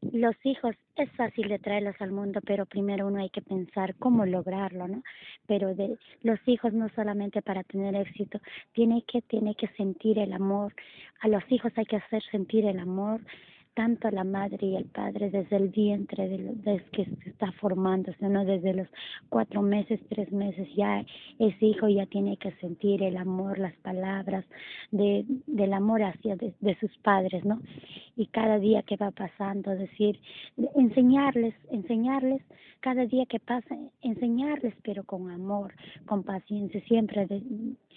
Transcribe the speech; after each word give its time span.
Los 0.00 0.34
hijos 0.44 0.74
es 0.96 1.10
fácil 1.12 1.48
de 1.48 1.58
traerlos 1.58 1.94
al 2.00 2.10
mundo, 2.10 2.40
pero 2.46 2.64
primero 2.64 3.06
uno 3.06 3.20
hay 3.20 3.28
que 3.28 3.42
pensar 3.42 3.94
cómo 3.96 4.24
lograrlo, 4.24 4.88
¿no? 4.88 5.02
Pero 5.46 5.74
de 5.74 5.98
los 6.22 6.38
hijos 6.46 6.72
no 6.72 6.88
solamente 6.94 7.42
para 7.42 7.64
tener 7.64 7.94
éxito, 7.94 8.40
tiene 8.72 9.02
que 9.02 9.20
tiene 9.22 9.54
que 9.54 9.68
sentir 9.76 10.18
el 10.18 10.32
amor. 10.32 10.74
A 11.20 11.28
los 11.28 11.42
hijos 11.50 11.72
hay 11.76 11.84
que 11.84 11.96
hacer 11.96 12.22
sentir 12.30 12.64
el 12.64 12.78
amor 12.78 13.20
tanto 13.74 14.10
la 14.10 14.24
madre 14.24 14.66
y 14.66 14.76
el 14.76 14.86
padre 14.86 15.30
desde 15.30 15.56
el 15.56 15.68
vientre, 15.68 16.28
de, 16.28 16.38
desde 16.54 16.84
que 16.92 17.04
se 17.04 17.30
está 17.30 17.52
formándose, 17.52 18.28
¿no? 18.28 18.44
Desde 18.44 18.74
los 18.74 18.88
cuatro 19.28 19.62
meses, 19.62 20.00
tres 20.08 20.30
meses, 20.32 20.68
ya 20.76 21.04
ese 21.38 21.66
hijo 21.66 21.88
ya 21.88 22.06
tiene 22.06 22.36
que 22.36 22.52
sentir 22.60 23.02
el 23.02 23.16
amor, 23.16 23.58
las 23.58 23.74
palabras 23.76 24.44
de, 24.90 25.24
del 25.46 25.72
amor 25.72 26.02
hacia 26.02 26.36
de, 26.36 26.52
de 26.60 26.78
sus 26.78 26.96
padres, 26.98 27.44
¿no? 27.44 27.60
Y 28.16 28.26
cada 28.26 28.58
día 28.58 28.82
que 28.82 28.96
va 28.96 29.10
pasando, 29.10 29.70
decir, 29.70 30.18
enseñarles, 30.74 31.54
enseñarles, 31.70 32.42
cada 32.80 33.04
día 33.04 33.26
que 33.26 33.38
pasa, 33.38 33.76
enseñarles, 34.00 34.74
pero 34.82 35.04
con 35.04 35.30
amor, 35.30 35.74
con 36.06 36.22
paciencia, 36.22 36.80
siempre, 36.86 37.26
de, 37.26 37.42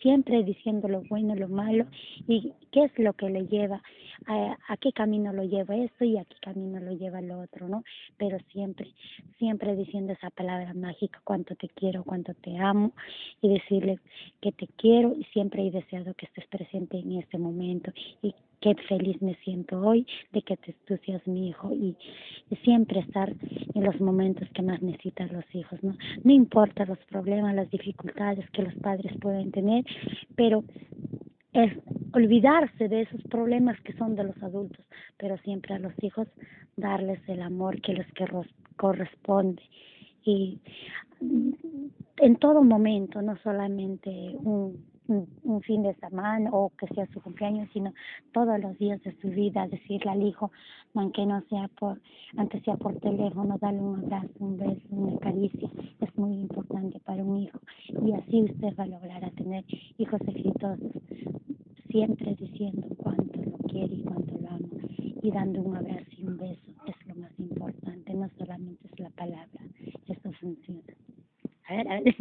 siempre 0.01 0.43
diciendo 0.43 0.87
lo 0.87 1.01
bueno, 1.03 1.35
lo 1.35 1.47
malo 1.47 1.85
y 2.27 2.51
qué 2.71 2.83
es 2.85 2.99
lo 2.99 3.13
que 3.13 3.29
le 3.29 3.47
lleva, 3.47 3.81
a, 4.27 4.57
a 4.67 4.77
qué 4.77 4.91
camino 4.91 5.33
lo 5.33 5.43
lleva 5.43 5.75
esto 5.75 6.03
y 6.05 6.17
a 6.17 6.25
qué 6.25 6.35
camino 6.41 6.79
lo 6.79 6.93
lleva 6.93 7.21
lo 7.21 7.41
otro, 7.41 7.67
¿no? 7.67 7.83
Pero 8.17 8.37
siempre, 8.51 8.91
siempre 9.37 9.75
diciendo 9.75 10.13
esa 10.13 10.29
palabra 10.29 10.73
mágica, 10.73 11.21
cuánto 11.23 11.55
te 11.55 11.69
quiero, 11.69 12.03
cuánto 12.03 12.33
te 12.33 12.57
amo 12.57 12.93
y 13.41 13.49
decirle 13.49 13.99
que 14.41 14.51
te 14.51 14.67
quiero 14.77 15.13
y 15.17 15.23
siempre 15.25 15.67
he 15.67 15.71
deseado 15.71 16.13
que 16.13 16.25
estés 16.25 16.47
presente 16.47 16.97
en 16.97 17.19
este 17.19 17.37
momento 17.37 17.91
y 18.21 18.33
qué 18.61 18.75
feliz 18.87 19.21
me 19.21 19.35
siento 19.43 19.81
hoy 19.81 20.07
de 20.31 20.41
que 20.41 20.57
tú 20.57 20.97
seas 21.05 21.25
mi 21.27 21.49
hijo 21.49 21.73
y, 21.73 21.97
y, 22.49 22.55
siempre 22.63 23.01
estar 23.01 23.33
en 23.75 23.83
los 23.83 23.99
momentos 23.99 24.47
que 24.53 24.61
más 24.61 24.81
necesitan 24.81 25.33
los 25.33 25.43
hijos, 25.53 25.83
¿no? 25.83 25.97
No 26.23 26.31
importa 26.31 26.85
los 26.85 26.99
problemas, 27.09 27.55
las 27.55 27.69
dificultades 27.69 28.49
que 28.51 28.63
los 28.63 28.73
padres 28.75 29.11
pueden 29.19 29.51
tener, 29.51 29.83
pero 30.35 30.63
es 31.51 31.73
olvidarse 32.13 32.87
de 32.87 33.01
esos 33.01 33.21
problemas 33.23 33.79
que 33.81 33.93
son 33.93 34.15
de 34.15 34.23
los 34.23 34.41
adultos, 34.43 34.85
pero 35.17 35.37
siempre 35.39 35.73
a 35.73 35.79
los 35.79 35.93
hijos 36.01 36.27
darles 36.77 37.19
el 37.27 37.41
amor 37.41 37.81
que 37.81 37.93
les 37.93 38.07
corresponde. 38.77 39.61
Y 40.23 40.59
en 42.17 42.35
todo 42.37 42.63
momento, 42.63 43.21
no 43.21 43.35
solamente 43.37 44.09
un, 44.43 44.91
fin 45.63 45.83
de 45.83 45.93
semana 45.95 46.49
o 46.53 46.71
que 46.77 46.87
sea 46.87 47.05
su 47.07 47.21
cumpleaños, 47.21 47.69
sino 47.73 47.93
todos 48.31 48.57
los 48.59 48.77
días 48.79 49.01
de 49.03 49.13
su 49.21 49.27
vida, 49.29 49.67
decirle 49.67 50.09
al 50.09 50.23
hijo, 50.23 50.49
aunque 50.95 51.25
no 51.25 51.41
sea 51.49 51.67
por, 51.79 51.99
aunque 52.37 52.61
sea 52.61 52.77
por 52.77 52.97
teléfono, 52.99 53.57
darle 53.59 53.81
un 53.81 54.05
abrazo, 54.05 54.29
un 54.39 54.57
beso, 54.57 54.81
una 54.91 55.19
caricia, 55.19 55.69
es 55.99 56.17
muy 56.17 56.33
importante 56.33 56.99
para 57.01 57.21
un 57.21 57.37
hijo 57.37 57.59
y 58.05 58.13
así 58.13 58.43
usted 58.43 58.73
va 58.79 58.85
a 58.85 58.87
lograr 58.87 59.25
a 59.25 59.31
tener 59.31 59.65
hijos 59.97 60.21
exitosos 60.25 60.91
siempre 61.93 62.35
diciendo 62.39 62.87
cuánto 62.97 63.39
lo 63.39 63.55
quiere 63.69 63.93
y 63.93 64.01
cuánto 64.01 64.35
lo 64.39 64.49
ama 64.49 64.67
y 65.21 65.29
dando 65.29 65.61
un 65.61 65.75
abrazo 65.75 66.09
y 66.17 66.25
un 66.25 66.37
beso 66.37 66.71
es 66.87 67.07
lo 67.07 67.13
más 67.21 67.31
importante, 67.39 68.15
no 68.15 68.27
solamente 68.39 68.87
es 68.91 68.99
la 68.99 69.11
palabra, 69.11 69.61
eso 70.07 70.31
funciona. 70.41 70.81
A 71.67 71.75
ver, 71.75 71.87
a 71.87 72.01
ver. 72.01 72.15